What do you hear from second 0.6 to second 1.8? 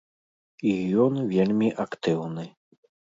І ён вельмі